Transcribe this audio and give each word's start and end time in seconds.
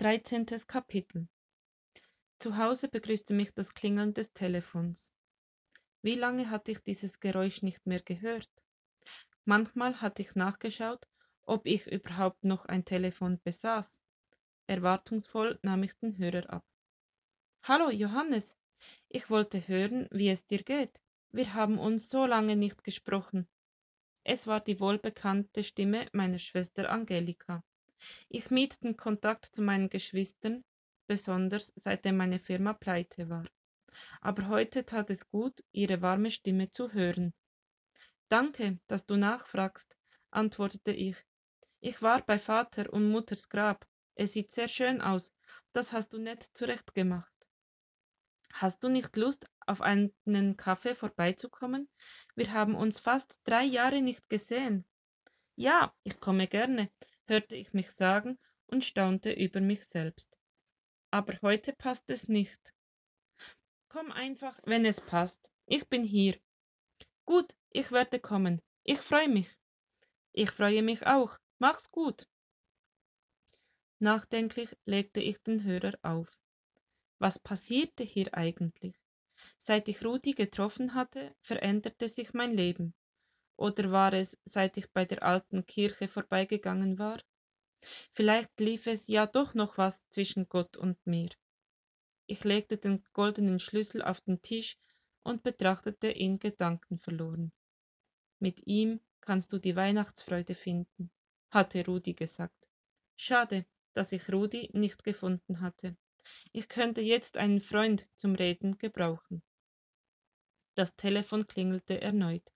13. 0.00 0.46
Kapitel 0.66 1.28
Zu 2.38 2.56
Hause 2.56 2.88
begrüßte 2.88 3.34
mich 3.34 3.52
das 3.52 3.74
Klingeln 3.74 4.14
des 4.14 4.32
Telefons. 4.32 5.12
Wie 6.00 6.14
lange 6.14 6.48
hatte 6.48 6.72
ich 6.72 6.82
dieses 6.82 7.20
Geräusch 7.20 7.60
nicht 7.60 7.86
mehr 7.86 8.00
gehört? 8.00 8.48
Manchmal 9.44 10.00
hatte 10.00 10.22
ich 10.22 10.34
nachgeschaut, 10.34 11.06
ob 11.42 11.66
ich 11.66 11.86
überhaupt 11.86 12.46
noch 12.46 12.64
ein 12.64 12.86
Telefon 12.86 13.42
besaß. 13.44 14.00
Erwartungsvoll 14.66 15.58
nahm 15.60 15.82
ich 15.82 15.92
den 15.98 16.16
Hörer 16.16 16.48
ab. 16.48 16.64
Hallo, 17.64 17.90
Johannes. 17.90 18.56
Ich 19.10 19.28
wollte 19.28 19.68
hören, 19.68 20.08
wie 20.10 20.30
es 20.30 20.46
dir 20.46 20.62
geht. 20.62 21.02
Wir 21.30 21.52
haben 21.52 21.78
uns 21.78 22.08
so 22.08 22.24
lange 22.24 22.56
nicht 22.56 22.84
gesprochen. 22.84 23.50
Es 24.24 24.46
war 24.46 24.60
die 24.60 24.80
wohlbekannte 24.80 25.62
Stimme 25.62 26.08
meiner 26.14 26.38
Schwester 26.38 26.88
Angelika. 26.88 27.62
Ich 28.28 28.50
mied 28.50 28.82
den 28.82 28.96
Kontakt 28.96 29.46
zu 29.46 29.62
meinen 29.62 29.88
Geschwistern, 29.88 30.64
besonders 31.06 31.72
seitdem 31.76 32.16
meine 32.16 32.38
Firma 32.38 32.72
pleite 32.72 33.28
war. 33.28 33.44
Aber 34.20 34.48
heute 34.48 34.84
tat 34.84 35.10
es 35.10 35.28
gut, 35.28 35.64
ihre 35.72 36.02
warme 36.02 36.30
Stimme 36.30 36.70
zu 36.70 36.92
hören. 36.92 37.34
Danke, 38.28 38.78
dass 38.86 39.06
du 39.06 39.16
nachfragst, 39.16 39.98
antwortete 40.30 40.92
ich. 40.92 41.16
Ich 41.80 42.00
war 42.02 42.24
bei 42.24 42.38
Vater 42.38 42.92
und 42.92 43.10
Mutters 43.10 43.48
Grab. 43.48 43.86
Es 44.14 44.34
sieht 44.34 44.52
sehr 44.52 44.68
schön 44.68 45.00
aus. 45.00 45.34
Das 45.72 45.92
hast 45.92 46.12
du 46.12 46.18
nett 46.18 46.42
zurechtgemacht. 46.54 47.34
Hast 48.52 48.84
du 48.84 48.88
nicht 48.88 49.16
Lust, 49.16 49.46
auf 49.66 49.80
einen 49.80 50.56
Kaffee 50.56 50.94
vorbeizukommen? 50.94 51.88
Wir 52.34 52.52
haben 52.52 52.74
uns 52.74 52.98
fast 52.98 53.40
drei 53.44 53.64
Jahre 53.64 54.02
nicht 54.02 54.28
gesehen. 54.28 54.84
Ja, 55.56 55.94
ich 56.02 56.20
komme 56.20 56.46
gerne 56.46 56.90
hörte 57.30 57.56
ich 57.56 57.72
mich 57.72 57.90
sagen 57.92 58.38
und 58.66 58.84
staunte 58.84 59.32
über 59.32 59.60
mich 59.60 59.84
selbst. 59.84 60.38
Aber 61.10 61.38
heute 61.40 61.72
passt 61.72 62.10
es 62.10 62.28
nicht. 62.28 62.74
Komm 63.88 64.12
einfach, 64.12 64.60
wenn 64.64 64.84
es 64.84 65.00
passt. 65.00 65.52
Ich 65.66 65.88
bin 65.88 66.04
hier. 66.04 66.38
Gut, 67.24 67.56
ich 67.70 67.90
werde 67.90 68.20
kommen. 68.20 68.60
Ich 68.84 68.98
freue 68.98 69.28
mich. 69.28 69.56
Ich 70.32 70.50
freue 70.50 70.82
mich 70.82 71.06
auch. 71.06 71.38
Mach's 71.58 71.90
gut. 71.90 72.28
Nachdenklich 73.98 74.76
legte 74.84 75.20
ich 75.20 75.42
den 75.42 75.62
Hörer 75.64 75.98
auf. 76.02 76.38
Was 77.18 77.38
passierte 77.38 78.02
hier 78.02 78.34
eigentlich? 78.34 78.96
Seit 79.58 79.88
ich 79.88 80.04
Rudi 80.04 80.32
getroffen 80.32 80.94
hatte, 80.94 81.34
veränderte 81.40 82.08
sich 82.08 82.32
mein 82.32 82.52
Leben. 82.54 82.94
Oder 83.60 83.92
war 83.92 84.14
es, 84.14 84.38
seit 84.46 84.78
ich 84.78 84.90
bei 84.90 85.04
der 85.04 85.22
alten 85.22 85.66
Kirche 85.66 86.08
vorbeigegangen 86.08 86.98
war? 86.98 87.20
Vielleicht 88.10 88.58
lief 88.58 88.86
es 88.86 89.06
ja 89.06 89.26
doch 89.26 89.52
noch 89.52 89.76
was 89.76 90.08
zwischen 90.08 90.48
Gott 90.48 90.78
und 90.78 91.06
mir. 91.06 91.28
Ich 92.26 92.42
legte 92.44 92.78
den 92.78 93.04
goldenen 93.12 93.60
Schlüssel 93.60 94.00
auf 94.00 94.22
den 94.22 94.40
Tisch 94.40 94.78
und 95.22 95.42
betrachtete 95.42 96.10
ihn 96.10 96.38
gedankenverloren. 96.38 97.52
Mit 98.38 98.66
ihm 98.66 99.00
kannst 99.20 99.52
du 99.52 99.58
die 99.58 99.76
Weihnachtsfreude 99.76 100.54
finden, 100.54 101.10
hatte 101.50 101.84
Rudi 101.84 102.14
gesagt. 102.14 102.70
Schade, 103.18 103.66
dass 103.92 104.12
ich 104.12 104.32
Rudi 104.32 104.70
nicht 104.72 105.04
gefunden 105.04 105.60
hatte. 105.60 105.98
Ich 106.52 106.70
könnte 106.70 107.02
jetzt 107.02 107.36
einen 107.36 107.60
Freund 107.60 108.06
zum 108.16 108.34
Reden 108.36 108.78
gebrauchen. 108.78 109.42
Das 110.76 110.96
Telefon 110.96 111.46
klingelte 111.46 112.00
erneut. 112.00 112.54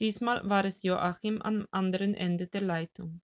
Diesmal 0.00 0.48
war 0.48 0.64
es 0.64 0.82
Joachim 0.82 1.40
am 1.42 1.66
anderen 1.70 2.14
Ende 2.14 2.46
der 2.46 2.62
Leitung. 2.62 3.20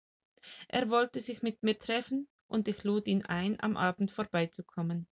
Er 0.67 0.89
wollte 0.89 1.19
sich 1.19 1.41
mit 1.41 1.63
mir 1.63 1.77
treffen 1.77 2.27
und 2.47 2.67
ich 2.67 2.83
lud 2.83 3.07
ihn 3.07 3.25
ein, 3.25 3.59
am 3.59 3.77
Abend 3.77 4.11
vorbeizukommen. 4.11 5.07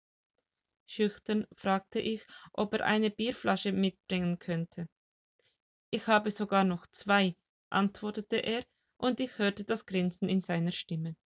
Schüchtern 0.86 1.46
fragte 1.52 2.00
ich, 2.00 2.26
ob 2.52 2.74
er 2.74 2.84
eine 2.84 3.10
Bierflasche 3.10 3.72
mitbringen 3.72 4.38
könnte. 4.38 4.88
Ich 5.90 6.06
habe 6.06 6.30
sogar 6.30 6.64
noch 6.64 6.86
zwei, 6.86 7.36
antwortete 7.70 8.36
er, 8.36 8.64
und 8.96 9.20
ich 9.20 9.38
hörte 9.38 9.64
das 9.64 9.86
Grinsen 9.86 10.28
in 10.28 10.40
seiner 10.40 10.72
Stimme. 10.72 11.16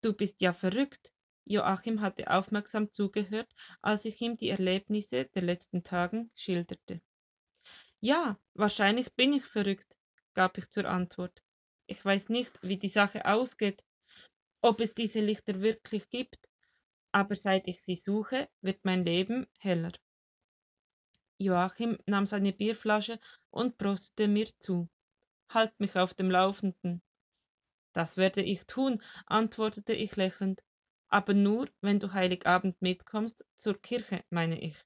Du 0.00 0.12
bist 0.12 0.40
ja 0.42 0.52
verrückt. 0.52 1.12
Joachim 1.46 2.00
hatte 2.00 2.30
aufmerksam 2.30 2.90
zugehört, 2.92 3.52
als 3.82 4.04
ich 4.04 4.20
ihm 4.20 4.36
die 4.36 4.48
Erlebnisse 4.48 5.26
der 5.26 5.42
letzten 5.42 5.82
Tagen 5.82 6.30
schilderte. 6.34 7.02
Ja, 8.04 8.38
wahrscheinlich 8.52 9.14
bin 9.14 9.32
ich 9.32 9.46
verrückt, 9.46 9.96
gab 10.34 10.58
ich 10.58 10.70
zur 10.70 10.84
Antwort. 10.84 11.42
Ich 11.86 12.04
weiß 12.04 12.28
nicht, 12.28 12.52
wie 12.60 12.76
die 12.76 12.88
Sache 12.88 13.24
ausgeht, 13.24 13.82
ob 14.60 14.82
es 14.82 14.92
diese 14.92 15.20
Lichter 15.20 15.62
wirklich 15.62 16.10
gibt, 16.10 16.50
aber 17.12 17.34
seit 17.34 17.66
ich 17.66 17.82
sie 17.82 17.96
suche, 17.96 18.50
wird 18.60 18.84
mein 18.84 19.06
Leben 19.06 19.46
heller. 19.58 19.92
Joachim 21.38 21.96
nahm 22.04 22.26
seine 22.26 22.52
Bierflasche 22.52 23.18
und 23.50 23.78
prostete 23.78 24.28
mir 24.28 24.48
zu. 24.58 24.90
Halt 25.48 25.72
mich 25.80 25.96
auf 25.96 26.12
dem 26.12 26.30
Laufenden. 26.30 27.00
Das 27.94 28.18
werde 28.18 28.42
ich 28.42 28.66
tun, 28.66 29.02
antwortete 29.24 29.94
ich 29.94 30.16
lächelnd, 30.16 30.62
aber 31.08 31.32
nur, 31.32 31.70
wenn 31.80 32.00
du 32.00 32.12
Heiligabend 32.12 32.82
mitkommst, 32.82 33.46
zur 33.56 33.80
Kirche, 33.80 34.24
meine 34.28 34.60
ich. 34.60 34.84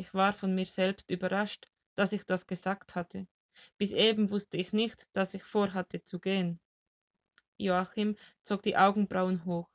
Ich 0.00 0.14
war 0.14 0.32
von 0.32 0.54
mir 0.54 0.64
selbst 0.64 1.10
überrascht, 1.10 1.68
dass 1.96 2.12
ich 2.12 2.24
das 2.24 2.46
gesagt 2.46 2.94
hatte. 2.94 3.26
Bis 3.78 3.92
eben 3.92 4.30
wusste 4.30 4.56
ich 4.56 4.72
nicht, 4.72 5.04
dass 5.12 5.34
ich 5.34 5.42
vorhatte 5.42 6.04
zu 6.04 6.20
gehen. 6.20 6.60
Joachim 7.58 8.16
zog 8.44 8.62
die 8.62 8.76
Augenbrauen 8.76 9.44
hoch. 9.44 9.68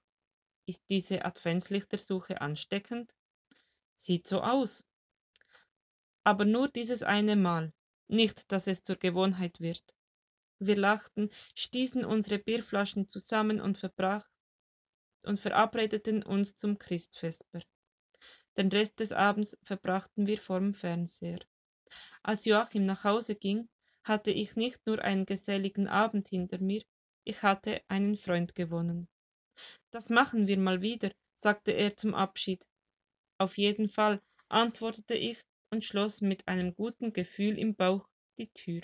Ist 0.65 0.89
diese 0.89 1.25
Adventslichtersuche 1.25 2.39
ansteckend? 2.39 3.17
Sieht 3.95 4.25
so 4.25 4.41
aus. 4.41 4.85
Aber 6.23 6.45
nur 6.45 6.69
dieses 6.69 7.03
eine 7.03 7.35
Mal, 7.35 7.73
nicht, 8.07 8.49
dass 8.53 8.67
es 8.67 8.81
zur 8.81 8.95
Gewohnheit 8.95 9.59
wird. 9.59 9.83
Wir 10.59 10.77
lachten, 10.77 11.29
stießen 11.55 12.05
unsere 12.05 12.39
Bierflaschen 12.39 13.09
zusammen 13.09 13.59
und 13.59 13.81
und 15.25 15.39
verabredeten 15.39 16.23
uns 16.23 16.55
zum 16.55 16.77
Christvesper. 16.77 17.61
Den 18.57 18.69
Rest 18.69 18.99
des 18.99 19.11
Abends 19.11 19.57
verbrachten 19.63 20.27
wir 20.27 20.37
vorm 20.37 20.73
Fernseher. 20.73 21.39
Als 22.21 22.45
Joachim 22.45 22.83
nach 22.83 23.03
Hause 23.03 23.35
ging, 23.35 23.69
hatte 24.03 24.31
ich 24.31 24.55
nicht 24.55 24.85
nur 24.85 25.01
einen 25.01 25.25
geselligen 25.25 25.87
Abend 25.87 26.27
hinter 26.27 26.59
mir, 26.59 26.83
ich 27.23 27.41
hatte 27.41 27.81
einen 27.87 28.15
Freund 28.15 28.53
gewonnen. 28.55 29.07
Das 29.91 30.09
machen 30.09 30.47
wir 30.47 30.57
mal 30.57 30.81
wieder, 30.81 31.11
sagte 31.35 31.71
er 31.71 31.95
zum 31.95 32.13
Abschied. 32.13 32.67
Auf 33.37 33.57
jeden 33.57 33.89
Fall, 33.89 34.21
antwortete 34.49 35.15
ich 35.15 35.41
und 35.71 35.83
schloss 35.83 36.21
mit 36.21 36.47
einem 36.47 36.75
guten 36.75 37.13
Gefühl 37.13 37.57
im 37.57 37.75
Bauch 37.75 38.07
die 38.37 38.51
Tür. 38.51 38.81